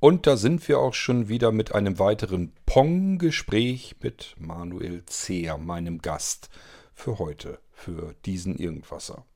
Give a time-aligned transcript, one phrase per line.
[0.00, 5.98] Und da sind wir auch schon wieder mit einem weiteren Pong-Gespräch mit Manuel Zehr, meinem
[5.98, 6.48] Gast
[6.94, 9.26] für heute, für diesen Irgendwasser.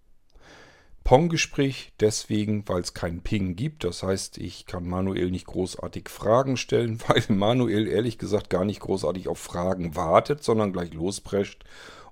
[1.05, 3.85] Pong-Gespräch deswegen, weil es keinen Ping gibt.
[3.85, 8.81] Das heißt, ich kann Manuel nicht großartig Fragen stellen, weil Manuel ehrlich gesagt gar nicht
[8.81, 11.65] großartig auf Fragen wartet, sondern gleich losprescht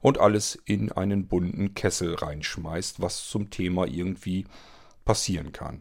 [0.02, 4.44] und alles in einen bunten Kessel reinschmeißt, was zum Thema irgendwie
[5.06, 5.80] passieren kann.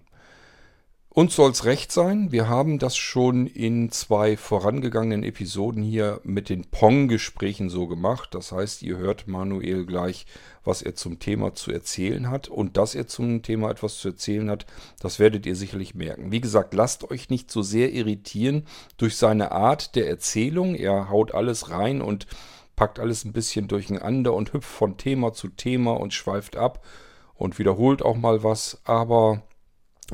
[1.13, 2.31] Uns soll es recht sein.
[2.31, 8.33] Wir haben das schon in zwei vorangegangenen Episoden hier mit den Pong-Gesprächen so gemacht.
[8.33, 10.25] Das heißt, ihr hört Manuel gleich,
[10.63, 12.47] was er zum Thema zu erzählen hat.
[12.47, 14.65] Und dass er zum Thema etwas zu erzählen hat,
[15.01, 16.31] das werdet ihr sicherlich merken.
[16.31, 20.75] Wie gesagt, lasst euch nicht so sehr irritieren durch seine Art der Erzählung.
[20.75, 22.25] Er haut alles rein und
[22.77, 26.85] packt alles ein bisschen durcheinander und hüpft von Thema zu Thema und schweift ab
[27.35, 28.79] und wiederholt auch mal was.
[28.85, 29.43] Aber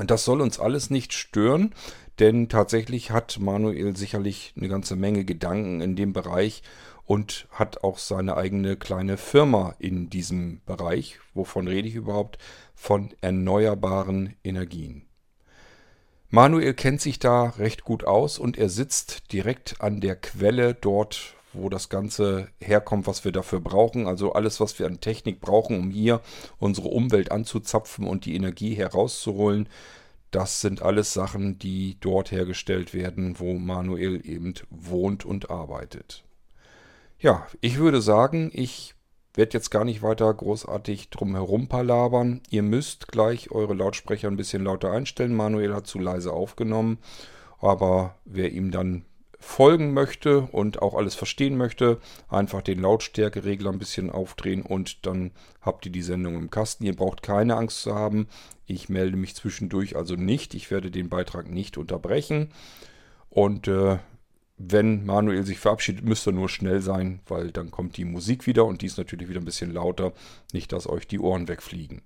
[0.06, 1.74] das soll uns alles nicht stören,
[2.18, 6.62] denn tatsächlich hat Manuel sicherlich eine ganze Menge Gedanken in dem Bereich
[7.04, 11.18] und hat auch seine eigene kleine Firma in diesem Bereich.
[11.34, 12.38] Wovon rede ich überhaupt?
[12.74, 15.08] Von erneuerbaren Energien.
[16.30, 21.34] Manuel kennt sich da recht gut aus und er sitzt direkt an der Quelle dort,
[21.54, 24.06] wo das Ganze herkommt, was wir dafür brauchen.
[24.06, 26.20] Also alles, was wir an Technik brauchen, um hier
[26.58, 29.70] unsere Umwelt anzuzapfen und die Energie herauszuholen.
[30.30, 36.24] Das sind alles Sachen, die dort hergestellt werden, wo Manuel eben wohnt und arbeitet.
[37.18, 38.94] Ja, ich würde sagen, ich
[39.34, 42.42] werde jetzt gar nicht weiter großartig drum herum palabern.
[42.50, 45.34] Ihr müsst gleich eure Lautsprecher ein bisschen lauter einstellen.
[45.34, 46.98] Manuel hat zu leise aufgenommen,
[47.60, 49.04] aber wer ihm dann
[49.38, 55.30] folgen möchte und auch alles verstehen möchte, einfach den Lautstärkeregler ein bisschen aufdrehen und dann
[55.62, 56.84] habt ihr die Sendung im Kasten.
[56.84, 58.28] Ihr braucht keine Angst zu haben.
[58.66, 60.54] Ich melde mich zwischendurch also nicht.
[60.54, 62.50] Ich werde den Beitrag nicht unterbrechen.
[63.30, 63.98] Und äh,
[64.56, 68.64] wenn Manuel sich verabschiedet, müsst ihr nur schnell sein, weil dann kommt die Musik wieder
[68.64, 70.12] und die ist natürlich wieder ein bisschen lauter.
[70.52, 72.02] Nicht, dass euch die Ohren wegfliegen.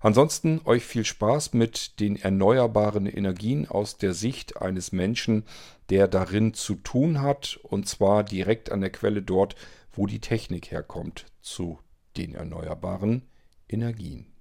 [0.00, 5.44] Ansonsten euch viel Spaß mit den erneuerbaren Energien aus der Sicht eines Menschen,
[5.92, 9.56] der darin zu tun hat, und zwar direkt an der Quelle dort,
[9.92, 11.80] wo die Technik herkommt, zu
[12.16, 13.28] den erneuerbaren
[13.68, 14.32] Energien.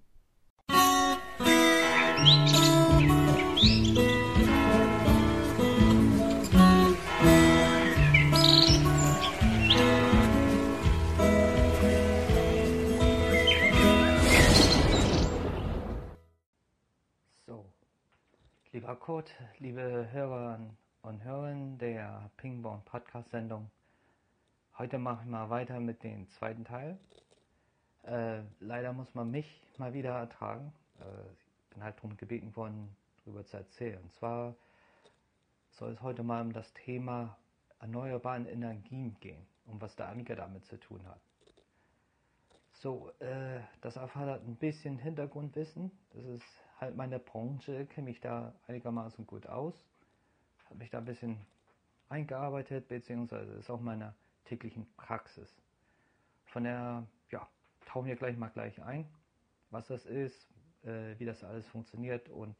[0.69, 2.61] Musik
[18.73, 20.59] Lieber Kurt, liebe Hörer
[21.03, 23.71] und Hörerinnen der Pingborn Podcast-Sendung,
[24.77, 26.97] heute mache ich mal weiter mit dem zweiten Teil.
[28.03, 30.71] Äh, leider muss man mich mal wieder ertragen.
[30.99, 32.95] Äh, ich bin halt darum gebeten worden,
[33.25, 33.99] darüber zu erzählen.
[34.01, 34.55] Und zwar
[35.71, 37.35] soll es heute mal um das Thema
[37.79, 41.19] erneuerbaren Energien gehen, um was der Amiga damit zu tun hat.
[42.73, 45.91] So, äh, das erfordert ein bisschen Hintergrundwissen.
[46.13, 46.45] Das ist
[46.79, 49.75] halt meine Branche, kenne mich da einigermaßen gut aus,
[50.71, 51.37] habe mich da ein bisschen
[52.07, 54.15] eingearbeitet, beziehungsweise ist auch meine
[54.45, 55.53] täglichen Praxis.
[56.45, 57.47] Von der, ja,
[57.85, 59.05] tauchen wir gleich mal gleich ein,
[59.69, 60.49] was das ist,
[60.83, 62.55] äh, wie das alles funktioniert und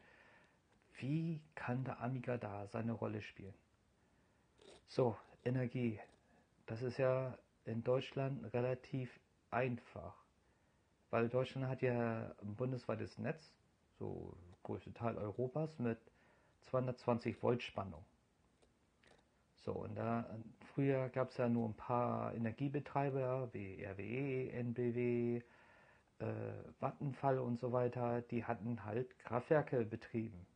[1.00, 3.54] wie kann der Amiga da seine Rolle spielen.
[4.88, 6.00] So, Energie.
[6.66, 9.20] Das ist ja in Deutschland relativ
[9.52, 10.16] einfach,
[11.10, 13.54] weil Deutschland hat ja ein bundesweites Netz
[13.98, 15.98] so größte Teil Europas, mit
[16.64, 18.04] 220 Volt Spannung.
[19.58, 20.26] So, und da
[20.74, 25.42] früher gab es ja nur ein paar Energiebetreiber wie RWE, NBW,
[26.20, 26.26] äh,
[26.80, 30.48] Vattenfall und so weiter, die hatten halt Kraftwerke betrieben.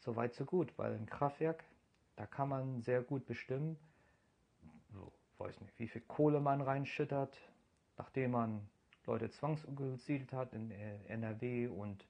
[0.00, 1.64] Soweit so gut, weil ein Kraftwerk,
[2.16, 3.78] da kann man sehr gut bestimmen,
[4.92, 7.38] so, weiß nicht, wie viel Kohle man reinschüttert,
[7.96, 8.68] nachdem man
[9.06, 12.06] Leute zwangsumgesiedelt hat in NRW und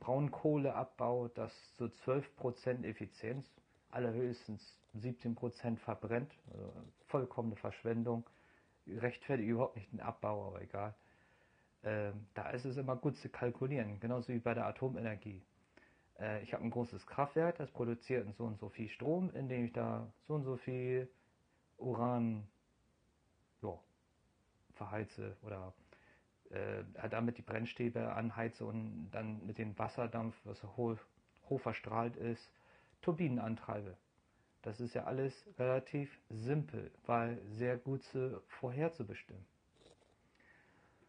[0.00, 3.50] Braunkohleabbau, das so 12% Effizienz,
[3.90, 6.72] allerhöchstens 17% verbrennt, also
[7.06, 8.24] vollkommene Verschwendung,
[8.86, 10.94] rechtfertigt überhaupt nicht den Abbau, aber egal.
[11.84, 15.42] Ähm, da ist es immer gut zu kalkulieren, genauso wie bei der Atomenergie.
[16.18, 19.72] Äh, ich habe ein großes Kraftwerk, das produziert so und so viel Strom, indem ich
[19.72, 21.10] da so und so viel
[21.76, 22.46] Uran
[23.60, 23.80] jo,
[24.74, 25.72] verheize oder
[26.54, 30.98] äh, damit die Brennstäbe anheize und dann mit dem Wasserdampf, was hoch,
[31.58, 32.50] verstrahlt ist,
[33.02, 33.96] Turbinen antreibe.
[34.62, 39.44] Das ist ja alles relativ simpel, weil sehr gut zu, vorherzubestimmen.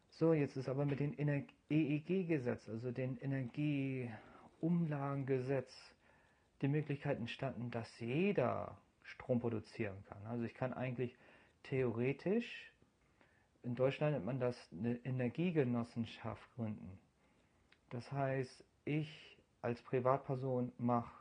[0.10, 1.14] So, jetzt ist aber mit dem
[1.70, 5.74] EEG-Gesetz, also dem Energieumlagengesetz,
[6.62, 10.24] die Möglichkeit entstanden, dass jeder Strom produzieren kann.
[10.26, 11.18] Also ich kann eigentlich
[11.64, 12.72] theoretisch,
[13.66, 17.00] in Deutschland nennt man das eine Energiegenossenschaft gründen.
[17.90, 21.12] Das heißt, ich als Privatperson mache,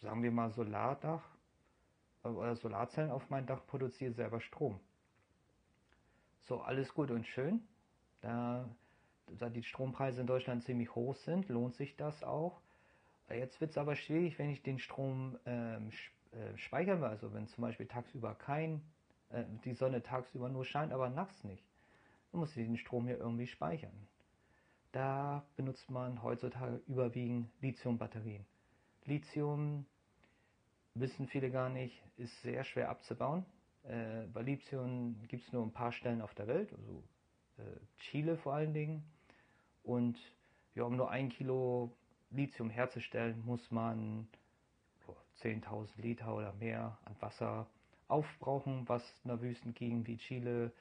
[0.00, 1.22] sagen wir mal, Solardach
[2.24, 4.80] äh, oder Solarzellen auf mein Dach, produziere selber Strom.
[6.40, 7.60] So, alles gut und schön.
[8.22, 8.68] Da,
[9.38, 12.60] da die Strompreise in Deutschland ziemlich hoch sind, lohnt sich das auch.
[13.28, 15.90] Jetzt wird es aber schwierig, wenn ich den Strom ähm,
[16.32, 17.08] äh, speichern will.
[17.08, 18.82] Also wenn zum Beispiel tagsüber kein,
[19.30, 21.64] äh, die Sonne tagsüber nur scheint, aber nachts nicht.
[22.32, 23.92] Dann muss den Strom hier irgendwie speichern.
[24.92, 28.44] Da benutzt man heutzutage überwiegend Lithium-Batterien.
[29.04, 29.86] Lithium,
[30.94, 33.44] wissen viele gar nicht, ist sehr schwer abzubauen.
[33.84, 37.02] Äh, bei Lithium gibt es nur ein paar Stellen auf der Welt, also
[37.58, 37.62] äh,
[37.98, 39.04] Chile vor allen Dingen.
[39.82, 40.18] Und
[40.74, 41.96] ja, um nur ein Kilo
[42.30, 44.28] Lithium herzustellen, muss man
[45.40, 47.66] 10.000 Liter oder mehr an Wasser
[48.10, 50.72] aufbrauchen, was in einer Wüstengegend wie Chile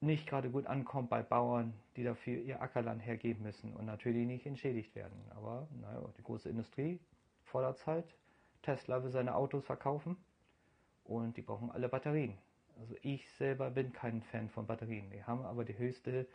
[0.00, 4.46] nicht gerade gut ankommt bei Bauern, die dafür ihr Ackerland hergeben müssen und natürlich nicht
[4.46, 5.20] entschädigt werden.
[5.30, 6.98] Aber naja, die große Industrie
[7.44, 8.14] fordert es halt.
[8.62, 10.16] Tesla will seine Autos verkaufen
[11.04, 12.36] und die brauchen alle Batterien.
[12.80, 15.10] Also ich selber bin kein Fan von Batterien.
[15.10, 16.26] Die haben aber die höchste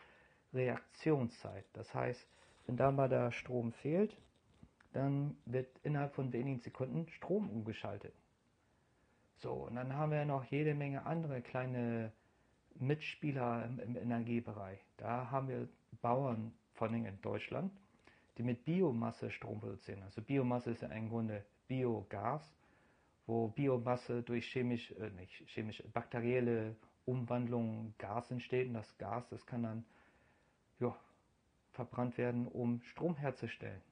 [0.54, 1.64] Reaktionszeit.
[1.74, 2.26] Das heißt,
[2.66, 4.16] wenn da mal der Strom fehlt,
[4.92, 8.14] dann wird innerhalb von wenigen Sekunden Strom umgeschaltet.
[9.38, 12.12] So, und dann haben wir noch jede Menge andere kleine
[12.74, 14.80] Mitspieler im, im Energiebereich.
[14.96, 15.68] Da haben wir
[16.02, 17.72] Bauern, vor allem in Deutschland,
[18.36, 20.02] die mit Biomasse Strom produzieren.
[20.02, 22.52] Also Biomasse ist ja im Grunde Biogas,
[23.26, 26.74] wo Biomasse durch chemisch, äh, nicht chemisch, bakterielle
[27.04, 28.68] Umwandlung Gas entsteht.
[28.68, 29.84] Und das Gas, das kann dann
[30.80, 30.96] ja,
[31.72, 33.82] verbrannt werden, um Strom herzustellen.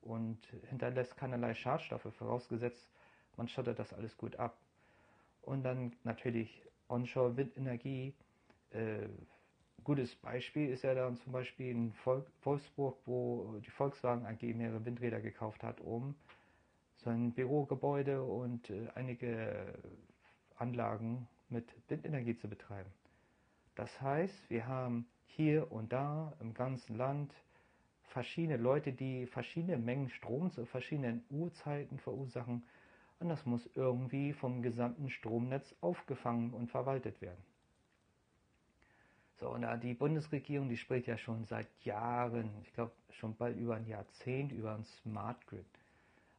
[0.00, 0.38] Und
[0.68, 2.88] hinterlässt keinerlei Schadstoffe, vorausgesetzt,
[3.36, 4.56] man schottet das alles gut ab.
[5.46, 8.14] Und dann natürlich Onshore-Windenergie,
[8.70, 9.08] äh,
[9.84, 11.94] gutes Beispiel ist ja dann zum Beispiel in
[12.42, 16.16] Wolfsburg, wo die Volkswagen AG mehrere Windräder gekauft hat, um
[16.96, 19.72] sein Bürogebäude und äh, einige
[20.56, 22.90] Anlagen mit Windenergie zu betreiben.
[23.76, 27.32] Das heißt, wir haben hier und da im ganzen Land
[28.02, 32.64] verschiedene Leute, die verschiedene Mengen Strom zu verschiedenen Uhrzeiten verursachen
[33.18, 37.42] und das muss irgendwie vom gesamten Stromnetz aufgefangen und verwaltet werden.
[39.38, 43.58] So, und da die Bundesregierung, die spricht ja schon seit Jahren, ich glaube schon bald
[43.58, 45.66] über ein Jahrzehnt, über ein Smart Grid.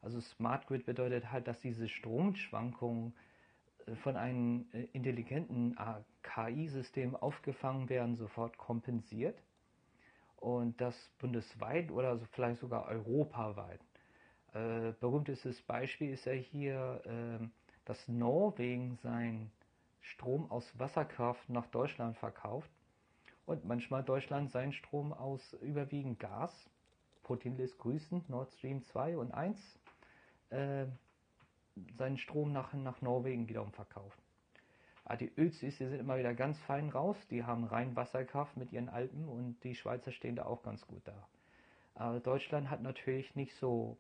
[0.02, 3.14] Also Smart Grid bedeutet halt, dass diese Stromschwankungen
[3.86, 5.76] äh, von einem äh, intelligenten
[6.24, 9.38] KI-System aufgefangen werden, sofort kompensiert.
[10.38, 13.82] Und das bundesweit oder vielleicht sogar europaweit.
[14.54, 17.46] Äh, berühmtestes Beispiel ist ja hier, äh,
[17.86, 19.52] dass Norwegen seinen
[20.02, 22.70] Strom aus Wasserkraft nach Deutschland verkauft
[23.46, 26.70] und manchmal Deutschland seinen Strom aus überwiegend Gas,
[27.24, 29.80] Putin lässt grüßen, Nord Stream 2 und 1,
[30.50, 30.86] äh,
[31.98, 34.18] seinen Strom nach, nach Norwegen wiederum verkauft.
[35.04, 38.58] Aber ah, die Ölsüß, die sind immer wieder ganz fein raus, die haben rein Wasserkraft
[38.58, 41.28] mit ihren Alpen und die Schweizer stehen da auch ganz gut da.
[41.96, 43.98] Aber Deutschland hat natürlich nicht so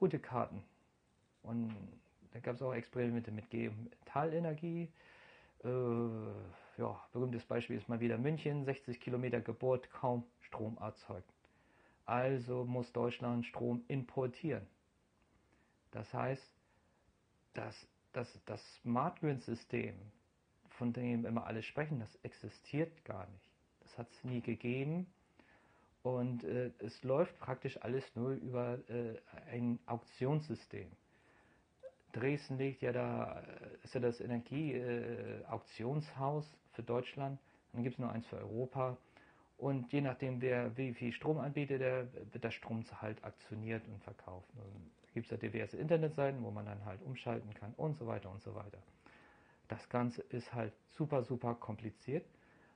[0.00, 0.64] gute Karten.
[1.42, 1.76] Und
[2.32, 4.88] da gab es auch Experimente mit Metalenergie.
[5.62, 5.68] Äh,
[6.78, 11.30] ja, berühmtes Beispiel ist mal wieder München, 60 Kilometer Geburt, kaum Strom erzeugt.
[12.06, 14.66] Also muss Deutschland Strom importieren.
[15.92, 16.56] Das heißt,
[17.52, 19.94] dass das, das Smart Grid System,
[20.70, 23.50] von dem immer alle sprechen, das existiert gar nicht.
[23.80, 25.06] Das hat es nie gegeben
[26.02, 29.16] und äh, es läuft praktisch alles nur über äh,
[29.50, 30.90] ein Auktionssystem.
[32.12, 37.38] Dresden legt ja da, äh, ist ja das Energieauktionshaus äh, für Deutschland,
[37.72, 38.98] dann gibt es nur eins für Europa.
[39.58, 44.02] Und je nachdem, wer wie viel Strom anbietet, der, wird der Strom halt aktioniert und
[44.02, 44.48] verkauft.
[44.56, 44.62] Da
[45.12, 48.42] gibt es ja diverse Internetseiten, wo man dann halt umschalten kann und so weiter und
[48.42, 48.78] so weiter.
[49.68, 52.24] Das Ganze ist halt super, super kompliziert.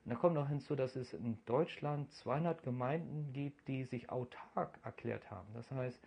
[0.05, 4.79] Und da kommt noch hinzu, dass es in Deutschland 200 Gemeinden gibt, die sich autark
[4.85, 5.49] erklärt haben.
[5.55, 5.99] Das heißt,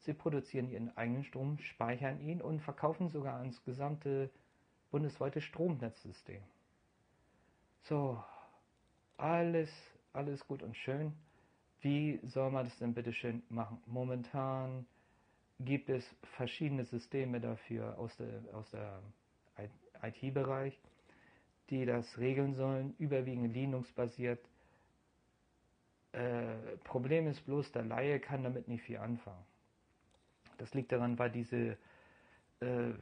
[0.00, 4.30] sie produzieren ihren eigenen Strom, speichern ihn und verkaufen sogar ans gesamte
[4.90, 6.42] bundesweite Stromnetzsystem.
[7.84, 8.22] So,
[9.16, 9.70] alles,
[10.12, 11.14] alles gut und schön.
[11.80, 13.82] Wie soll man das denn bitte schön machen?
[13.86, 14.86] Momentan
[15.60, 16.04] gibt es
[16.36, 19.00] verschiedene Systeme dafür aus der, aus der
[20.02, 20.78] IT-Bereich
[21.70, 24.40] die das regeln sollen, überwiegend Linux-basiert.
[26.12, 29.44] Äh, Problem ist bloß, der Laie kann damit nicht viel anfangen.
[30.58, 31.76] das liegt daran, weil diese
[32.60, 32.92] äh,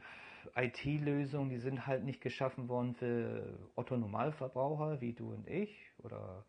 [0.55, 6.45] IT-Lösungen, die sind halt nicht geschaffen worden für Otto Normalverbraucher wie du und ich oder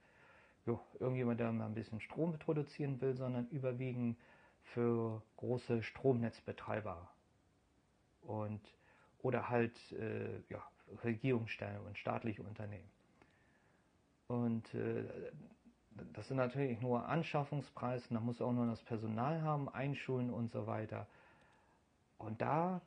[0.66, 4.18] jo, irgendjemand, der mal ein bisschen Strom produzieren will, sondern überwiegend
[4.62, 7.08] für große Stromnetzbetreiber
[8.22, 8.60] und
[9.22, 10.62] oder halt äh, ja,
[11.04, 12.88] Regierungsstellen und staatliche Unternehmen.
[14.28, 15.04] Und äh,
[16.12, 20.66] das sind natürlich nur Anschaffungspreise, da muss auch nur das Personal haben, einschulen und so
[20.66, 21.06] weiter.
[22.18, 22.80] Und da,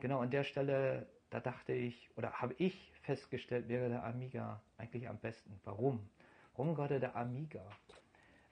[0.00, 5.08] genau an der Stelle, da dachte ich, oder habe ich festgestellt, wäre der Amiga eigentlich
[5.08, 5.60] am besten.
[5.64, 6.08] Warum?
[6.56, 7.64] Warum gerade der Amiga?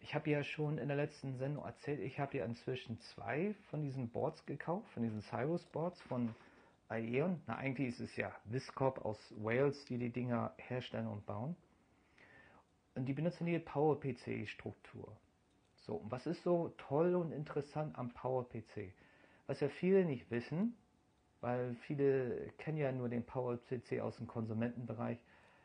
[0.01, 3.83] Ich habe ja schon in der letzten Sendung erzählt, ich habe ja inzwischen zwei von
[3.83, 6.35] diesen Boards gekauft, von diesen Cyrus Boards von
[6.89, 7.41] Aeon.
[7.47, 11.57] Na, eigentlich ist es ja Viscorp aus Wales, die die Dinger herstellen und bauen.
[12.95, 15.17] Und die benutzen die PowerPC-Struktur.
[15.77, 18.93] So, und was ist so toll und interessant am PowerPC?
[19.47, 20.77] Was ja viele nicht wissen,
[21.41, 25.19] weil viele kennen ja nur den PowerPC aus dem Konsumentenbereich.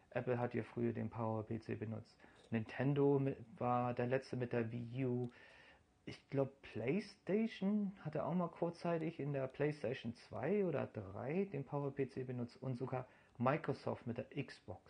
[0.10, 2.18] Apple hat ja früher den PowerPC benutzt.
[2.52, 3.22] Nintendo
[3.58, 5.32] war der letzte mit der Wii U.
[6.10, 12.26] Ich glaube, PlayStation hatte auch mal kurzzeitig in der PlayStation 2 oder 3 den PowerPC
[12.26, 13.06] benutzt und sogar
[13.38, 14.82] Microsoft mit der Xbox.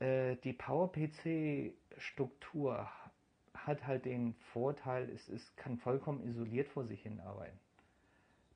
[0.00, 2.90] Äh, die PowerPC-Struktur
[3.54, 7.58] hat halt den Vorteil, es, es kann vollkommen isoliert vor sich hin arbeiten.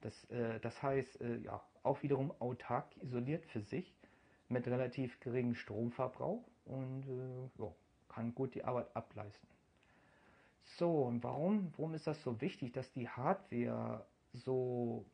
[0.03, 3.97] Das, äh, das heißt, äh, ja, auch wiederum autark isoliert für sich
[4.50, 7.73] mit relativ geringem Stromverbrauch und äh, ja,
[8.11, 9.49] kann gut die Arbeit ableisten.
[10.76, 15.06] So, und warum, warum ist das so wichtig, dass die Hardware so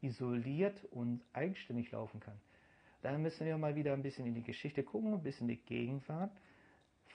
[0.00, 2.38] isoliert und eigenständig laufen kann?
[3.02, 5.62] Da müssen wir mal wieder ein bisschen in die Geschichte gucken, ein bisschen in die
[5.62, 6.32] Gegenwart.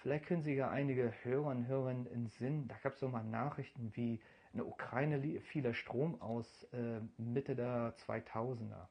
[0.01, 3.23] Vielleicht können Sie ja einige Hörer und Hörerinnen in Sinn, da gab es so mal
[3.23, 4.21] Nachrichten wie
[4.53, 8.87] in der Ukraine fiel Strom aus äh, Mitte der 2000er.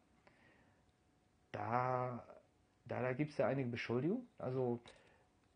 [1.52, 2.24] Da,
[2.84, 4.28] da, da gibt es ja einige Beschuldigungen.
[4.38, 4.80] Also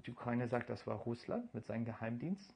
[0.06, 2.52] die Ukraine sagt, das war Russland mit seinem Geheimdienst.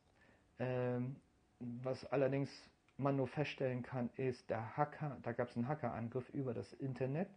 [0.58, 1.16] Ähm,
[1.58, 2.50] was allerdings
[2.98, 7.28] man nur feststellen kann, ist, der Hacker, da gab es einen Hackerangriff über das Internet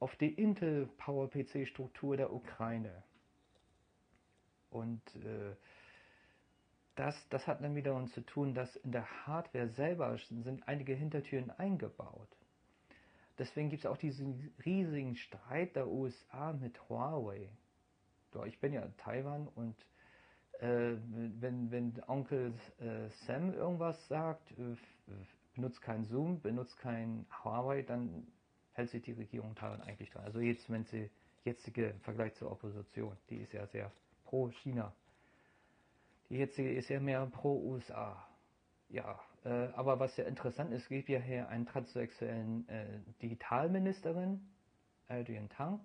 [0.00, 3.02] auf die Intel PowerPC Struktur der Ukraine.
[4.70, 5.54] Und äh,
[6.96, 11.50] das, das hat dann wiederum zu tun, dass in der Hardware selber sind einige Hintertüren
[11.50, 12.28] eingebaut.
[13.38, 17.48] Deswegen gibt es auch diesen riesigen Streit der USA mit Huawei.
[18.46, 19.76] Ich bin ja in Taiwan und
[20.60, 20.96] äh,
[21.40, 24.76] wenn, wenn Onkel äh, Sam irgendwas sagt, äh,
[25.54, 28.26] benutzt kein Zoom, benutzt kein Huawei, dann
[28.72, 30.24] hält sich die Regierung Taiwan eigentlich dran.
[30.24, 31.10] Also jetzt, wenn sie
[31.44, 33.90] jetzige im Vergleich zur Opposition, die ist ja sehr
[34.24, 34.92] pro China.
[36.28, 38.26] Die jetzige ist ja mehr pro USA.
[38.88, 44.40] Ja, äh, aber was ja interessant ist, gibt ja hier einen transsexuellen äh, Digitalministerin,
[45.08, 45.80] Adrian Tang.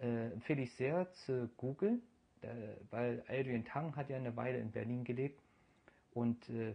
[0.00, 2.00] Empfehle ich sehr zu googeln,
[2.90, 5.40] weil Adrian Tang hat ja eine Weile in Berlin gelebt
[6.12, 6.74] und äh,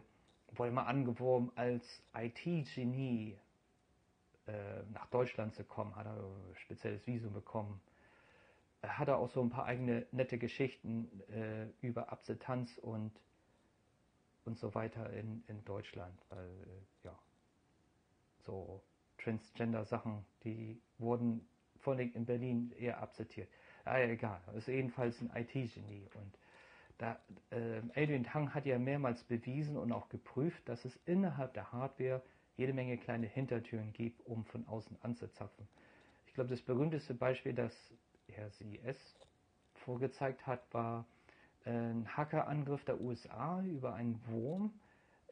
[0.58, 3.38] wurde mal angeworben als IT-Genie
[4.48, 7.82] äh, nach Deutschland zu kommen, hat er ein spezielles Visum bekommen.
[8.82, 13.12] Hat er auch so ein paar eigene nette Geschichten äh, über Akzeptanz und,
[14.44, 17.18] und so weiter in, in Deutschland, weil äh, ja,
[18.40, 18.84] so
[19.20, 23.50] Transgender-Sachen, die wurden vor allem in Berlin eher akzeptiert.
[23.86, 26.38] Ah, ja, egal, ist jedenfalls ein IT-Genie und
[26.98, 31.72] da, äh, Adrian Tang hat ja mehrmals bewiesen und auch geprüft, dass es innerhalb der
[31.72, 32.22] Hardware
[32.56, 35.68] jede Menge kleine Hintertüren gibt, um von außen anzuzapfen.
[36.28, 37.74] Ich glaube, das berühmteste Beispiel, das
[38.28, 38.98] Herr CES
[39.74, 41.06] vorgezeigt hat, war
[41.66, 44.74] äh, ein Hackerangriff der USA über einen Wurm,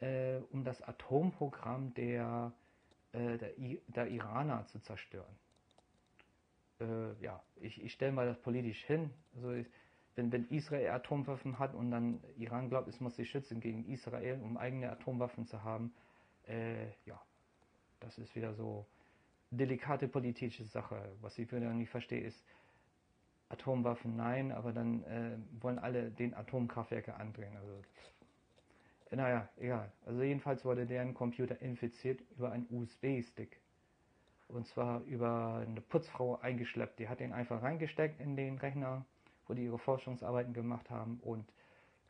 [0.01, 2.51] äh, um das Atomprogramm der,
[3.13, 3.53] äh, der,
[3.87, 5.35] der, Iraner zu zerstören.
[6.81, 9.11] Äh, ja, ich, ich stelle mal das politisch hin.
[9.35, 9.67] Also ich,
[10.15, 14.41] wenn, wenn Israel Atomwaffen hat und dann Iran glaubt, es muss sich schützen gegen Israel,
[14.41, 15.93] um eigene Atomwaffen zu haben,
[16.47, 17.21] äh, ja,
[17.99, 18.85] das ist wieder so
[19.51, 21.15] delikate politische Sache.
[21.21, 22.43] Was ich wieder nicht verstehe, ist
[23.49, 27.55] Atomwaffen nein, aber dann äh, wollen alle den Atomkraftwerke andrehen.
[27.57, 27.81] Also,
[29.11, 29.91] naja, egal.
[30.05, 33.60] Also jedenfalls wurde deren Computer infiziert über einen USB-Stick.
[34.51, 36.99] Und zwar über eine Putzfrau eingeschleppt.
[36.99, 39.05] Die hat den einfach reingesteckt in den Rechner,
[39.47, 41.51] wo die ihre Forschungsarbeiten gemacht haben und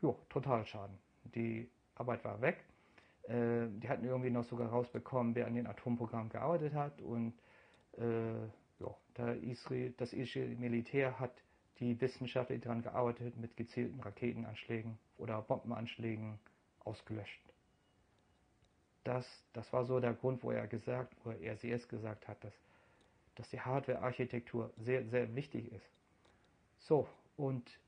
[0.01, 0.97] ja, total Schaden.
[1.35, 2.65] Die Arbeit war weg
[3.23, 7.01] äh, die hatten irgendwie noch sogar rausbekommen, wer an den Atomprogrammen gearbeitet hat.
[7.01, 7.33] Und
[7.97, 8.41] äh,
[8.79, 11.43] ja, da Israel, das israelische Militär hat
[11.79, 16.39] die Wissenschaftler, die daran gearbeitet, mit gezielten Raketenanschlägen oder Bombenanschlägen
[16.79, 17.41] ausgelöscht.
[19.03, 22.53] Das, das war so der Grund, wo er gesagt, wo er RCS gesagt hat, dass,
[23.35, 25.89] dass die Hardware-Architektur sehr, sehr wichtig ist.
[26.79, 27.79] So, und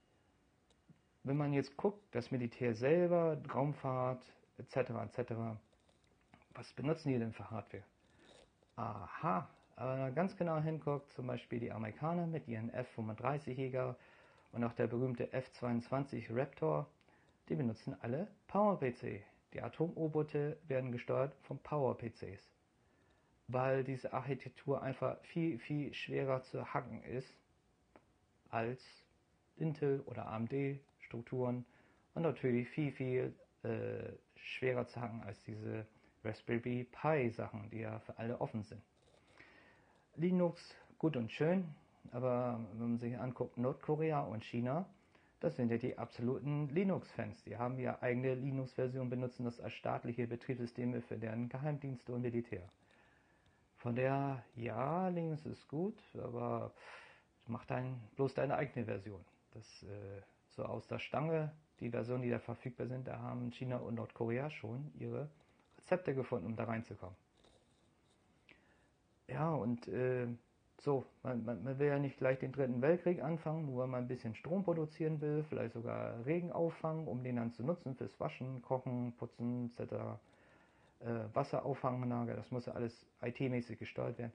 [1.23, 4.23] wenn man jetzt guckt, das Militär selber, Raumfahrt
[4.57, 4.91] etc.
[5.17, 5.33] etc.,
[6.55, 7.83] was benutzen die denn für Hardware?
[8.75, 13.95] Aha, aber ganz genau hinguckt, zum Beispiel die Amerikaner mit ihren F-35-Jäger
[14.51, 16.87] und auch der berühmte F-22 Raptor,
[17.49, 19.23] die benutzen alle PowerPC.
[19.53, 22.41] Die Atom-U-Boote werden gesteuert von PowerPCs,
[23.47, 27.31] weil diese Architektur einfach viel, viel schwerer zu hacken ist
[28.49, 28.81] als
[29.57, 31.65] Intel oder AMD-Strukturen
[32.15, 35.85] und natürlich viel, viel äh, schwerer zu hacken als diese
[36.23, 38.81] Raspberry Pi Sachen, die ja für alle offen sind.
[40.15, 41.75] Linux gut und schön,
[42.11, 44.85] aber wenn man sich anguckt, Nordkorea und China,
[45.43, 47.43] das sind ja die absoluten Linux-Fans.
[47.43, 52.69] Die haben ja eigene Linux-Version, benutzen das als staatliche Betriebssysteme für deren Geheimdienste und Militär.
[53.75, 56.71] Von der, ja, Linux ist gut, aber
[57.45, 59.19] mach dein, bloß deine eigene Version.
[59.53, 60.21] Das äh,
[60.51, 64.49] so aus der Stange, die Versionen, die da verfügbar sind, da haben China und Nordkorea
[64.49, 65.29] schon ihre
[65.77, 67.17] Rezepte gefunden, um da reinzukommen.
[69.27, 70.27] Ja, und äh,
[70.81, 74.03] so, man, man, man, will ja nicht gleich den dritten Weltkrieg anfangen, nur weil man
[74.03, 78.19] ein bisschen Strom produzieren will, vielleicht sogar Regen auffangen, um den dann zu nutzen fürs
[78.19, 79.93] Waschen, Kochen, Putzen etc.
[80.99, 84.33] Äh, Wasserauffanganlage, das muss ja alles IT-mäßig gesteuert werden.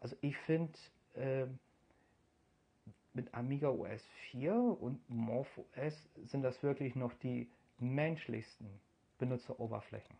[0.00, 0.78] Also ich finde,
[1.14, 1.46] äh,
[3.14, 8.68] mit Amiga OS 4 und Morph OS sind das wirklich noch die menschlichsten
[9.18, 10.16] Benutzeroberflächen.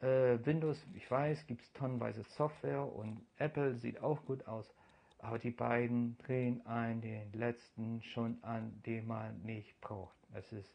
[0.00, 4.72] Äh, Windows, ich weiß, gibt es tonnenweise Software und Apple sieht auch gut aus,
[5.18, 10.14] aber die beiden drehen einen den letzten schon an, den man nicht braucht.
[10.34, 10.72] Es ist,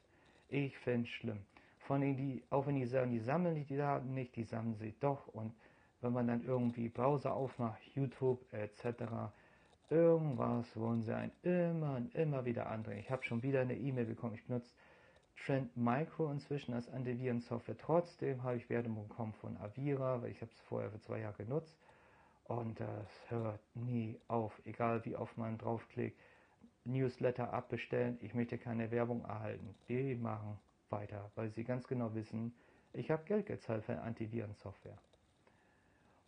[0.50, 1.40] ich finde schlimm.
[1.88, 4.94] Von denen, die, auch wenn die sagen, die sammeln die Daten nicht, die sammeln sie
[5.00, 5.54] doch und
[6.02, 9.32] wenn man dann irgendwie Browser aufmacht, YouTube etc.,
[9.90, 13.00] irgendwas wollen sie einen immer und immer wieder andrehen.
[13.00, 14.74] Ich habe schon wieder eine E-Mail bekommen, ich benutze
[15.36, 17.78] Trend Micro inzwischen als Antivirensoftware.
[17.78, 21.44] Trotzdem habe ich Werbung bekommen von Avira, weil ich habe es vorher für zwei Jahre
[21.44, 21.78] genutzt.
[22.46, 26.18] Und das hört nie auf, egal wie oft man draufklickt.
[26.86, 29.76] Newsletter abbestellen, ich möchte keine Werbung erhalten.
[29.88, 32.54] Die machen weiter, weil sie ganz genau wissen,
[32.92, 34.98] ich habe Geld gezahlt für Antivirensoftware.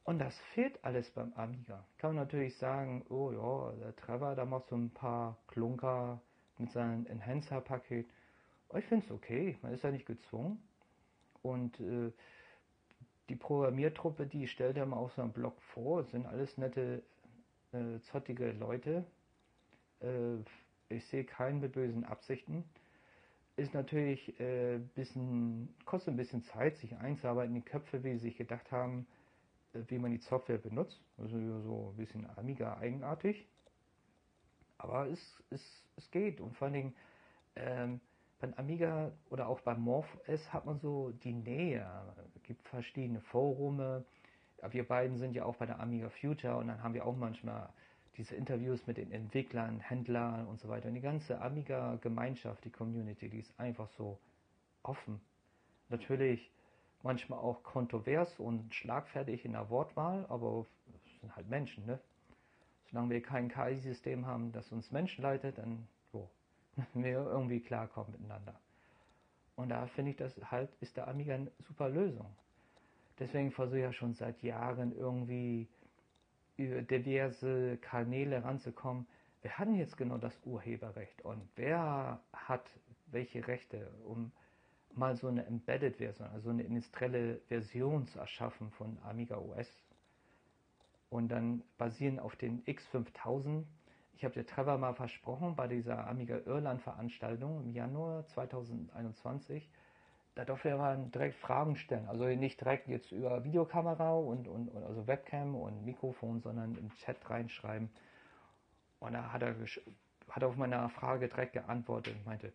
[0.04, 1.84] Und das fehlt alles beim Amiga.
[1.98, 6.22] Kann man natürlich sagen, oh ja, der Trevor, da macht so ein paar Klunker
[6.58, 8.08] mit seinem Enhancer-Paket.
[8.78, 10.62] Ich finde es okay, man ist ja nicht gezwungen.
[11.42, 12.12] Und äh,
[13.30, 17.04] die Programmiertruppe, die stellt ja mal auf so einem Blog vor, sind alles nette,
[17.72, 19.06] äh, zottige Leute.
[20.02, 20.38] Äh,
[20.90, 22.64] ich sehe keinen mit bösen Absichten.
[23.56, 28.20] Ist natürlich äh, bisschen, kostet ein bisschen Zeit, sich einzuarbeiten in die Köpfe, wie sie
[28.20, 29.08] sich gedacht haben,
[29.74, 31.02] äh, wie man die Software benutzt.
[31.18, 33.48] Also so ein bisschen Amiga eigenartig.
[34.78, 36.96] Aber es, es, es geht und vor allen Dingen,
[37.56, 38.02] ähm,
[38.40, 41.86] beim Amiga oder auch beim MorphOS hat man so die Nähe.
[42.36, 44.06] Es gibt verschiedene Forume.
[44.70, 47.70] Wir beiden sind ja auch bei der Amiga Future und dann haben wir auch manchmal
[48.18, 50.88] diese Interviews mit den Entwicklern, Händlern und so weiter.
[50.88, 54.20] Und die ganze Amiga-Gemeinschaft, die Community, die ist einfach so
[54.84, 55.20] offen.
[55.90, 56.52] Natürlich
[57.04, 60.66] manchmal auch kontrovers und schlagfertig in der Wortwahl, aber
[61.06, 62.00] es sind halt Menschen, ne?
[62.90, 65.88] Solange wir kein KI-System haben, das uns Menschen leitet, dann
[66.94, 68.60] wir irgendwie klarkommen miteinander.
[69.56, 72.28] Und da finde ich, das halt ist der Amiga eine super Lösung.
[73.20, 75.68] Deswegen versuche ich ja schon seit Jahren irgendwie
[76.58, 79.08] über diverse Kanäle ranzukommen.
[79.42, 82.70] Wer hat denn jetzt genau das Urheberrecht und wer hat
[83.08, 84.32] welche Rechte, um
[84.94, 89.70] mal so eine Embedded-Version, also eine industrielle Version zu erschaffen von Amiga OS
[91.10, 93.64] und dann basierend auf den X5000
[94.16, 99.70] ich habe dir Trevor mal versprochen bei dieser Amiga Irland Veranstaltung im Januar 2021,
[100.36, 102.08] da durfte er mal direkt Fragen stellen.
[102.08, 106.90] Also nicht direkt jetzt über Videokamera und, und, und also Webcam und Mikrofon, sondern im
[106.96, 107.90] Chat reinschreiben.
[109.00, 109.56] Und da hat er,
[110.30, 112.52] hat auf meine Frage direkt geantwortet und meinte,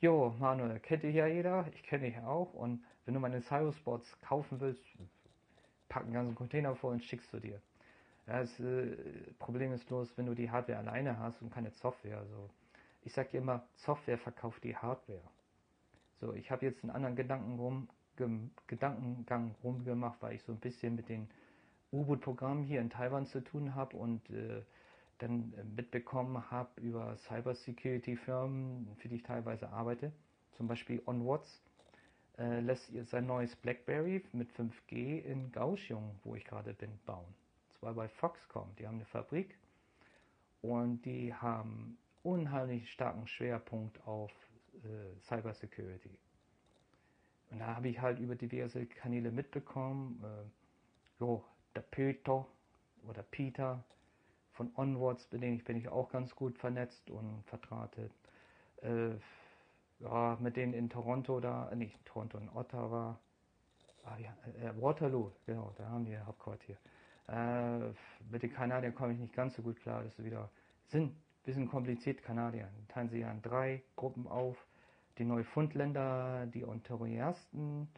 [0.00, 2.52] Jo, Manuel, kennt dich ja jeder, ich kenne dich auch.
[2.52, 4.84] Und wenn du meine Cybersports kaufen willst,
[5.88, 7.60] pack einen ganzen Container voll und schickst du dir.
[8.26, 8.96] Ja, das äh,
[9.38, 12.18] Problem ist bloß, wenn du die Hardware alleine hast und keine Software.
[12.18, 12.50] Also
[13.02, 15.22] ich sage dir immer, Software verkauft die Hardware.
[16.20, 17.88] So, ich habe jetzt einen anderen Gedanken rum,
[18.68, 21.28] Gedankengang rumgemacht, weil ich so ein bisschen mit den
[21.92, 24.62] U-Boot-Programmen hier in Taiwan zu tun habe und äh,
[25.18, 30.12] dann mitbekommen habe über Cybersecurity-Firmen, für die ich teilweise arbeite,
[30.52, 31.62] zum Beispiel OnWatts.
[32.38, 37.34] äh, lässt ihr sein neues BlackBerry mit 5G in Gauchung, wo ich gerade bin, bauen.
[37.84, 38.74] Zwar bei Foxconn.
[38.78, 39.58] Die haben eine Fabrik
[40.62, 44.32] und die haben unheimlich starken Schwerpunkt auf
[44.72, 46.16] äh, Cybersecurity.
[47.50, 51.44] Und da habe ich halt über diverse Kanäle mitbekommen, äh, jo,
[51.76, 52.46] der Peter
[53.06, 53.84] oder Peter
[54.52, 58.14] von Onwards, mit denen ich bin ich auch ganz gut vernetzt und vertratet.
[58.80, 59.10] Äh,
[59.98, 63.20] ja, mit denen in Toronto da, äh, nicht Toronto, in Ottawa,
[64.04, 66.78] ah, ja, äh, Waterloo, genau, da haben die Hauptquartier.
[67.28, 67.88] Äh,
[68.30, 70.50] mit den Kanadiern komme ich nicht ganz so gut klar, das ist wieder,
[70.88, 72.68] sind ein bisschen kompliziert, Kanadier.
[72.88, 74.56] Teilen sie ja in drei Gruppen auf.
[75.18, 77.88] Die Neufundländer, die Ontariasten,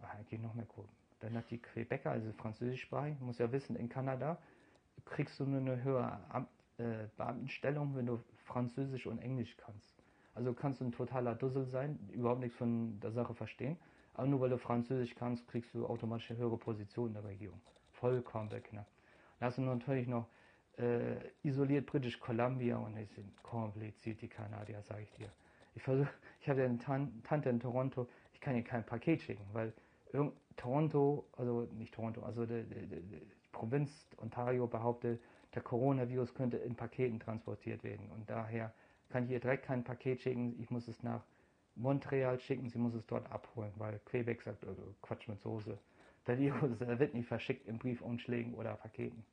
[0.00, 0.94] ah, eigentlich noch mehr Gruppen.
[1.20, 4.38] Dann hat die Quebecer, also französischsprachig, muss ja wissen, in Kanada
[5.04, 6.48] kriegst du nur eine höhere Amt,
[6.78, 10.02] äh, Beamtenstellung, wenn du Französisch und Englisch kannst.
[10.34, 13.78] Also kannst du ein totaler Dussel sein, überhaupt nichts von der Sache verstehen.
[14.14, 17.60] Aber nur weil du Französisch kannst, kriegst du automatisch eine höhere Position in der Regierung.
[18.00, 18.90] Vollkommen beknackt.
[19.38, 20.26] Dann hast du natürlich noch
[20.78, 25.30] äh, isoliert British Columbia und es sind kompliziert die Kanadier, sage ich dir.
[25.74, 29.22] Ich versuche, ich habe ja eine Tan Tante in Toronto, ich kann ihr kein Paket
[29.22, 29.72] schicken, weil
[30.56, 35.20] Toronto, also nicht Toronto, also die, die, die Provinz Ontario behauptet,
[35.54, 38.72] der Coronavirus könnte in Paketen transportiert werden und daher
[39.08, 41.22] kann ich ihr direkt kein Paket schicken, ich muss es nach
[41.74, 45.78] Montreal schicken, sie muss es dort abholen, weil Quebec sagt, also Quatsch mit Soße.
[46.26, 49.24] Der Virus der wird nicht verschickt in Briefumschlägen oder Paketen.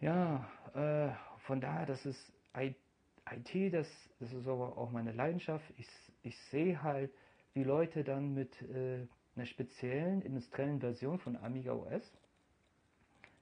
[0.00, 1.14] Ja, äh,
[1.46, 3.88] von daher, das ist IT, das,
[4.20, 5.64] das ist aber auch meine Leidenschaft.
[5.78, 5.88] Ich,
[6.22, 7.10] ich sehe halt,
[7.54, 12.12] wie Leute dann mit äh, einer speziellen industriellen Version von Amiga OS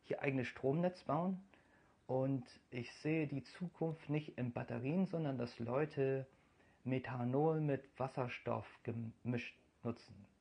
[0.05, 1.43] hier eigenes Stromnetz bauen
[2.07, 6.27] und ich sehe die Zukunft nicht in Batterien, sondern dass Leute
[6.85, 10.32] Methanol mit Wasserstoff gemischt nutzen.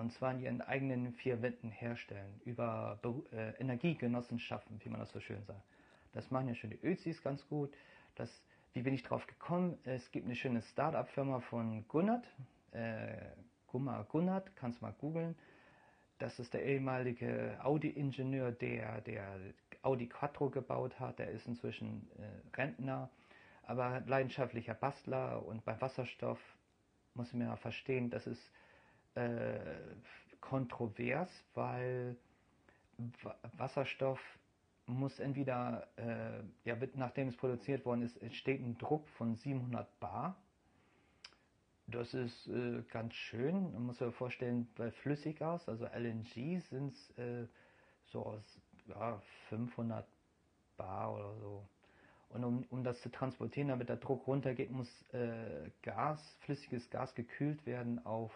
[0.00, 2.98] Und zwar in ihren eigenen vier Wänden herstellen, über
[3.32, 5.62] äh, Energiegenossenschaften, wie man das so schön sagt.
[6.12, 7.70] Das machen ja schon die Özis ganz gut.
[8.14, 9.78] Das, wie bin ich drauf gekommen?
[9.84, 12.26] Es gibt eine schöne Start-up-Firma von Gunnert,
[12.72, 13.14] äh,
[13.66, 15.36] Gumma Gunnert, kannst mal googeln.
[16.18, 19.38] Das ist der ehemalige Audi-Ingenieur, der, der
[19.82, 21.18] Audi Quattro gebaut hat.
[21.18, 23.10] Der ist inzwischen äh, Rentner,
[23.64, 25.44] aber leidenschaftlicher Bastler.
[25.44, 26.40] Und bei Wasserstoff
[27.12, 28.50] muss man ja verstehen, das ist
[29.14, 29.58] äh,
[30.40, 32.16] kontrovers, weil
[33.56, 34.20] Wasserstoff
[34.86, 40.36] muss entweder, äh, ja, nachdem es produziert worden ist, entsteht ein Druck von 700 Bar
[41.90, 43.72] das ist äh, ganz schön.
[43.72, 47.46] Man muss sich vorstellen, bei Flüssiggas, also LNG, sind es äh,
[48.06, 50.06] so aus ja, 500
[50.76, 51.68] Bar oder so.
[52.28, 57.14] Und um, um das zu transportieren, damit der Druck runtergeht, muss äh, Gas, flüssiges Gas
[57.14, 58.32] gekühlt werden auf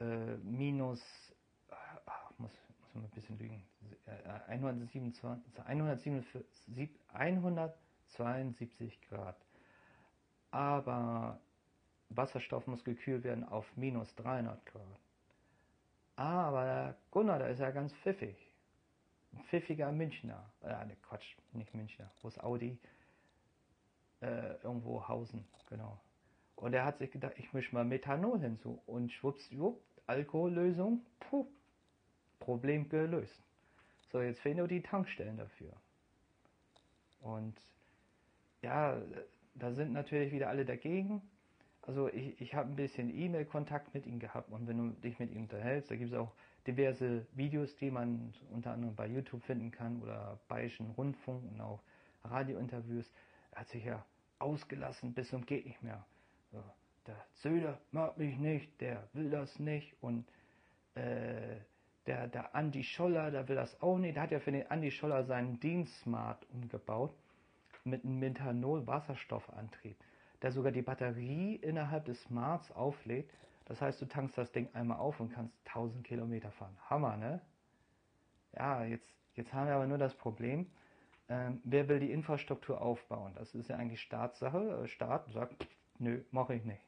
[0.00, 1.02] äh, minus,
[2.06, 3.62] ach, muss, muss man ein bisschen lügen,
[4.48, 9.36] 127, 177, 172 Grad.
[10.50, 11.40] Aber
[12.08, 15.00] Wasserstoff muss gekühlt werden auf minus 300 Grad.
[16.16, 18.36] Aber Gunnar, der ist ja ganz pfiffig.
[19.32, 20.52] Ein pfiffiger Münchner.
[20.62, 22.10] Äh, ne, Quatsch, nicht Münchner.
[22.20, 22.78] Wo ist Audi?
[24.20, 26.00] Äh, irgendwo Hausen, genau.
[26.56, 28.82] Und er hat sich gedacht, ich mische mal Methanol hinzu.
[28.86, 31.46] Und schwuppsdiwupp, Alkohollösung, puh,
[32.40, 33.40] Problem gelöst.
[34.10, 35.72] So, jetzt fehlen nur die Tankstellen dafür.
[37.20, 37.54] Und
[38.62, 39.00] ja,
[39.54, 41.22] da sind natürlich wieder alle dagegen.
[41.82, 45.30] Also ich, ich habe ein bisschen E-Mail-Kontakt mit ihm gehabt und wenn du dich mit
[45.30, 46.32] ihm unterhältst, da gibt es auch
[46.66, 51.80] diverse Videos, die man unter anderem bei YouTube finden kann oder Bayerischen Rundfunk und auch
[52.24, 53.10] Radiointerviews.
[53.52, 54.04] Er hat sich ja
[54.38, 56.04] ausgelassen bis zum geht nicht mehr.
[56.52, 56.62] So,
[57.06, 60.26] der Söder mag mich nicht, der will das nicht und
[60.94, 61.56] äh,
[62.06, 64.16] der, der Andi Scholler, der will das auch nicht.
[64.16, 67.14] Der hat ja für den Andi Scholler seinen Dienstsmart umgebaut
[67.84, 69.96] mit einem Methanol-Wasserstoffantrieb
[70.42, 73.30] der sogar die Batterie innerhalb des Smarts auflädt.
[73.66, 76.76] Das heißt, du tankst das Ding einmal auf und kannst 1000 Kilometer fahren.
[76.88, 77.40] Hammer, ne?
[78.56, 80.66] Ja, jetzt, jetzt haben wir aber nur das Problem,
[81.28, 83.32] ähm, wer will die Infrastruktur aufbauen?
[83.36, 84.82] Das ist ja eigentlich Staatssache.
[84.82, 86.82] Äh, Staat sagt, nö, mache ich nicht.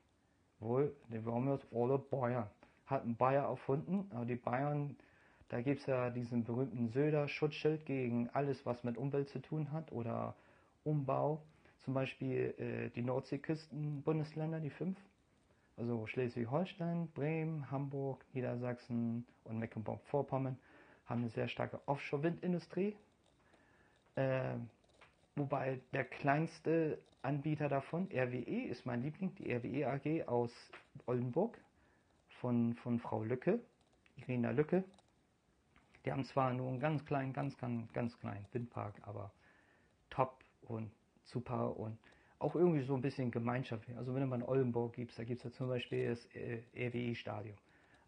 [0.63, 2.49] Wohl, die wir alle Bayern.
[2.87, 4.97] Hat ein Bayer erfunden, aber die Bayern,
[5.49, 9.93] da gibt es ja diesen berühmten Söder-Schutzschild gegen alles, was mit Umwelt zu tun hat
[9.93, 10.35] oder
[10.85, 11.43] Umbau
[11.85, 14.97] zum Beispiel äh, die Nordseeküsten-Bundesländer, die fünf,
[15.77, 20.59] also Schleswig-Holstein, Bremen, Hamburg, Niedersachsen und Mecklenburg-Vorpommern,
[21.07, 22.97] haben eine sehr starke Offshore-Windindustrie.
[24.15, 24.55] Äh,
[25.37, 30.53] wobei der kleinste Anbieter davon, RWE, ist mein Liebling, die RWE AG aus
[31.07, 31.59] Oldenburg
[32.41, 33.61] von, von Frau Lücke,
[34.17, 34.85] Irina Lücke.
[36.05, 39.33] Die haben zwar nur einen ganz kleinen, ganz, ganz, ganz kleinen Windpark, aber
[40.11, 40.91] top und
[41.25, 41.97] super und
[42.41, 43.97] auch irgendwie so ein bisschen gemeinschaftlich.
[43.97, 46.63] Also wenn du mal in Oldenburg gibst, da gibt es ja zum Beispiel das äh,
[46.77, 47.57] RWE-Stadion.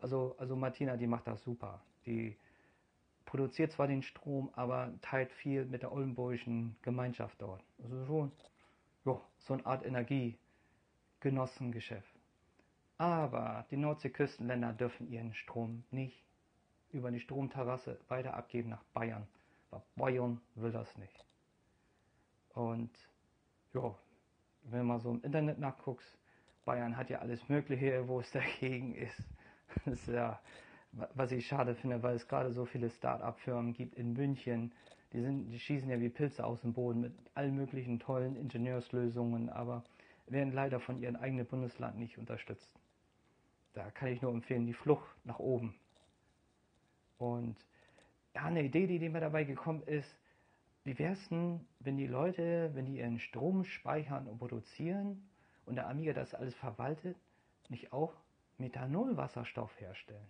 [0.01, 1.81] Also, also Martina, die macht das super.
[2.05, 2.37] Die
[3.35, 7.65] produziert zwar den Strom, aber teilt viel mit der oldenburgischen Gemeinschaft dort.
[7.83, 8.31] Also schon
[9.05, 12.15] jo, so eine Art Energiegenossengeschäft.
[12.97, 16.25] Aber die Nordseeküstenländer dürfen ihren Strom nicht
[16.93, 19.27] über die Stromterrasse weiter abgeben nach Bayern.
[19.71, 21.27] Weil Bayern will das nicht.
[22.51, 22.97] Und
[23.73, 23.99] ja,
[24.63, 26.17] wenn mal so im Internet nachguckst,
[26.65, 29.21] Bayern hat ja alles Mögliche, wo es dagegen ist.
[29.85, 30.41] Das ist ja,
[31.15, 34.73] was ich schade finde, weil es gerade so viele Start-up-Firmen gibt in München.
[35.13, 39.49] Die, sind, die schießen ja wie Pilze aus dem Boden mit allen möglichen tollen Ingenieurslösungen,
[39.49, 39.85] aber
[40.27, 42.71] werden leider von ihrem eigenen Bundesland nicht unterstützt.
[43.75, 45.75] Da kann ich nur empfehlen, die Flucht nach oben.
[47.19, 47.57] Und
[48.35, 50.17] ja, eine Idee, die mir dabei gekommen ist,
[50.85, 55.29] wie wäre es denn, wenn die Leute, wenn die ihren Strom speichern und produzieren
[55.67, 57.17] und der Amiga das alles verwaltet,
[57.69, 58.13] nicht auch
[58.59, 60.27] Methanolwasserstoff herstellen?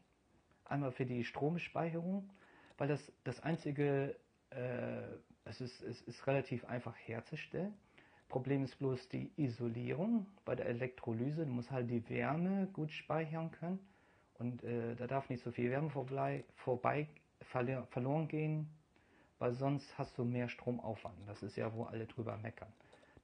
[0.65, 2.29] Einmal für die Stromspeicherung,
[2.79, 4.17] weil das das einzige,
[4.51, 5.03] äh,
[5.45, 7.75] es, ist, es ist relativ einfach herzustellen.
[8.29, 11.45] Problem ist bloß die Isolierung bei der Elektrolyse.
[11.45, 13.79] Du musst halt die Wärme gut speichern können
[14.39, 17.09] und äh, da darf nicht so viel Wärme vorbei, vorbei
[17.41, 18.69] verloren gehen
[19.39, 21.17] weil sonst hast du mehr Stromaufwand.
[21.27, 22.73] Das ist ja, wo alle drüber meckern.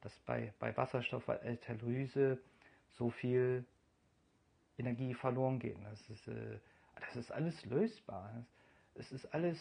[0.02, 2.38] Dass bei, bei Wasserstoff, bei Elektrolyse
[2.90, 3.64] so viel
[4.78, 5.76] Energie verloren geht.
[5.84, 6.58] Das ist, äh,
[7.00, 8.44] das ist alles lösbar.
[8.94, 9.58] Es ist alles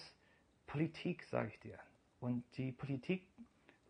[0.67, 1.79] Politik, sage ich dir.
[2.19, 3.27] Und die Politik,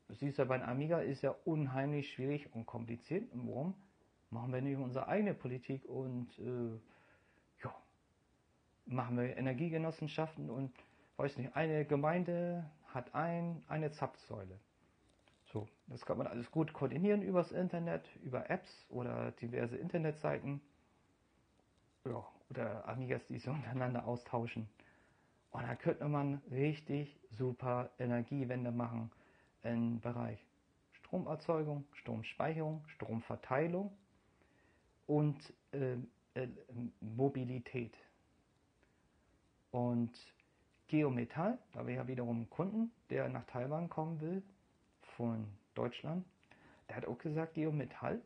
[0.08, 3.32] du siehst ja bei Amiga, ist ja unheimlich schwierig und kompliziert.
[3.34, 3.76] Und warum?
[4.30, 6.80] Machen wir nicht unsere eigene Politik und äh,
[7.64, 7.76] ja,
[8.86, 10.72] machen wir Energiegenossenschaften und
[11.18, 14.60] weiß nicht, eine Gemeinde hat ein, eine Zapfsäule.
[15.52, 20.62] So, das kann man alles gut koordinieren übers Internet, über Apps oder diverse Internetseiten.
[22.06, 24.68] Ja, oder Amigas, die sich untereinander austauschen.
[25.52, 29.12] Und da könnte man richtig super Energiewende machen
[29.64, 30.40] im Bereich
[30.94, 33.92] Stromerzeugung, Stromspeicherung, Stromverteilung
[35.08, 35.94] und äh,
[36.36, 36.48] äh,
[37.02, 37.98] Mobilität.
[39.72, 40.12] Und
[40.88, 44.42] Geometall, da wir ja wiederum einen Kunden, der nach Taiwan kommen will,
[45.16, 46.26] von Deutschland,
[46.88, 48.22] der hat auch gesagt, Geometall,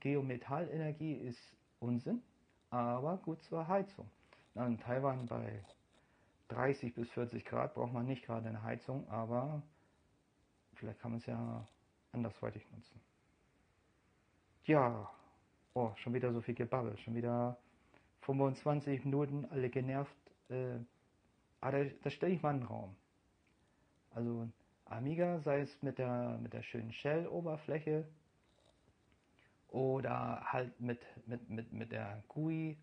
[0.00, 1.38] Geometallenergie ist
[1.80, 2.22] Unsinn,
[2.70, 4.10] aber gut zur Heizung.
[4.54, 5.62] In Taiwan bei
[6.48, 9.62] 30 bis 40 Grad braucht man nicht gerade eine Heizung, aber
[10.74, 11.66] vielleicht kann man es ja
[12.12, 13.00] andersweitig nutzen.
[14.64, 15.10] Ja,
[15.74, 17.56] oh, schon wieder so viel gebabbelt, schon wieder
[18.22, 20.14] 25 Minuten, alle genervt.
[20.48, 20.78] Äh,
[21.60, 22.94] aber da, da stelle ich mal einen Raum.
[24.12, 24.48] Also
[24.84, 28.08] Amiga, sei es mit der, mit der schönen Shell-Oberfläche
[29.70, 32.76] oder halt mit, mit, mit, mit der GUI,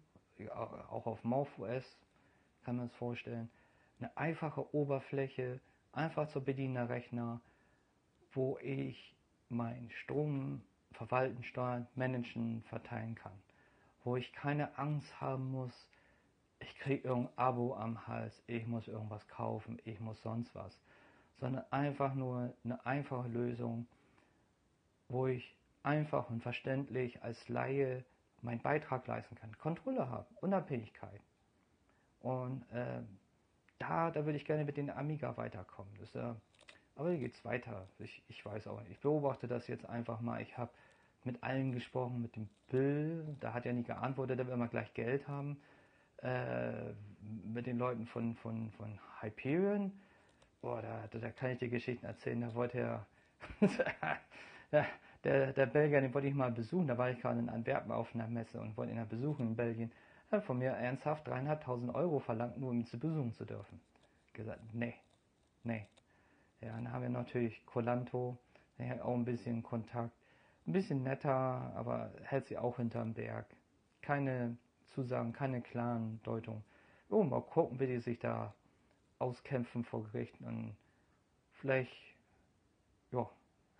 [0.53, 1.83] auch auf MauFOS
[2.63, 3.49] kann man es vorstellen.
[3.99, 5.59] Eine einfache Oberfläche,
[5.91, 7.41] einfach zu bedienender Rechner,
[8.33, 9.15] wo ich
[9.49, 13.39] meinen Strom verwalten, steuern, managen, verteilen kann.
[14.03, 15.89] Wo ich keine Angst haben muss,
[16.59, 20.79] ich kriege irgendein Abo am Hals, ich muss irgendwas kaufen, ich muss sonst was,
[21.39, 23.87] sondern einfach nur eine einfache Lösung,
[25.09, 25.56] wo ich
[25.87, 28.03] einfach und verständlich als Laie
[28.41, 31.21] meinen Beitrag leisten kann, Kontrolle habe, Unabhängigkeit.
[32.19, 33.01] Und äh,
[33.79, 35.91] da, da würde ich gerne mit den Amiga weiterkommen.
[35.99, 36.33] Das, äh,
[36.95, 37.87] aber wie geht es weiter?
[37.99, 38.91] Ich, ich weiß auch nicht.
[38.91, 40.41] Ich beobachte das jetzt einfach mal.
[40.41, 40.71] Ich habe
[41.23, 44.93] mit allen gesprochen, mit dem Bill, da hat ja nie geantwortet, der will immer gleich
[44.93, 45.57] Geld haben
[46.21, 46.91] äh,
[47.45, 49.91] mit den Leuten von, von, von Hyperion.
[50.61, 52.41] Boah, da, da kann ich dir Geschichten erzählen.
[52.41, 53.05] Da wollte er,
[55.23, 56.87] der, der Belgier, den wollte ich mal besuchen.
[56.87, 59.55] Da war ich gerade in Antwerpen auf einer Messe und wollte ihn halt besuchen in
[59.55, 59.91] Belgien.
[60.29, 63.79] Er hat von mir ernsthaft dreieinhalbtausend Euro verlangt, nur um ihn zu besuchen zu dürfen.
[64.33, 64.95] Gesagt, nee,
[65.63, 65.85] nee.
[66.61, 68.37] Ja, dann haben wir natürlich Colanto,
[68.77, 70.11] der hat auch ein bisschen Kontakt.
[70.65, 71.31] Ein bisschen netter,
[71.75, 73.45] aber hält sie auch hinterm Berg.
[74.01, 76.63] Keine Zusagen, keine klaren Deutungen.
[77.09, 78.53] Oh, mal gucken, wie die sich da
[79.19, 80.75] auskämpfen vor Gericht und
[81.53, 81.93] vielleicht
[83.11, 83.29] ja,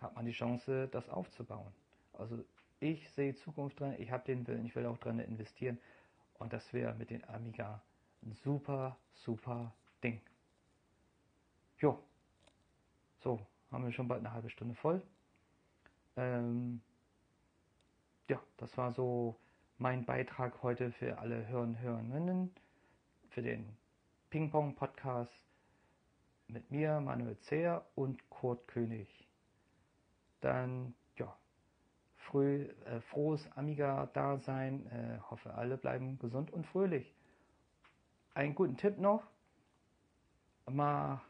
[0.00, 1.72] hat man die Chance, das aufzubauen.
[2.12, 2.44] Also
[2.80, 5.78] ich sehe Zukunft drin, ich habe den Willen, ich will auch drin investieren
[6.34, 7.82] und das wäre mit den Amiga
[8.22, 10.20] ein super, super Ding.
[11.78, 11.98] Jo,
[13.18, 15.02] so, haben wir schon bald eine halbe Stunde voll.
[16.16, 16.80] Ähm,
[18.28, 19.36] ja, das war so
[19.78, 22.50] mein Beitrag heute für alle Hörer und Hörerinnen
[23.30, 23.76] für den
[24.30, 25.32] Ping-Pong-Podcast
[26.48, 29.17] mit mir, Manuel Zehr und Kurt König.
[30.40, 31.36] Dann, ja,
[32.16, 34.86] früh, äh, frohes Amiga-Dasein.
[34.86, 37.14] Äh, hoffe, alle bleiben gesund und fröhlich.
[38.34, 39.22] Einen guten Tipp noch.
[40.66, 41.20] Mal,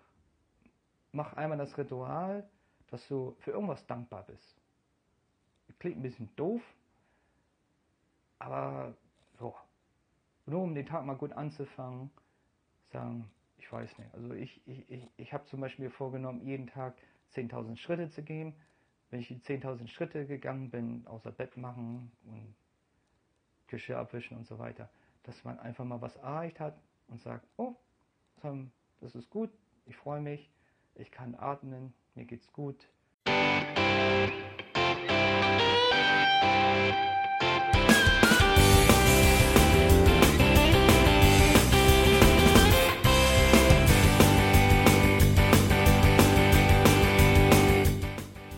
[1.13, 2.49] mach einmal das Ritual,
[2.89, 4.61] dass du für irgendwas dankbar bist.
[5.79, 6.61] Klingt ein bisschen doof,
[8.41, 8.95] aber
[9.39, 9.55] so,
[10.47, 12.11] nur um den Tag mal gut anzufangen,
[12.93, 14.13] sagen, ich weiß nicht.
[14.15, 16.97] Also ich, ich, ich, ich habe zum Beispiel vorgenommen, jeden Tag
[17.35, 18.55] 10.000 Schritte zu gehen.
[19.11, 22.55] Wenn ich die 10.000 Schritte gegangen bin, außer Bett machen und
[23.67, 24.91] Geschirr abwischen und so weiter,
[25.23, 27.75] dass man einfach mal was erreicht hat und sagt, oh,
[29.01, 29.51] das ist gut,
[29.87, 30.51] ich freue mich,
[30.95, 32.89] ich kann atmen, mir geht's gut.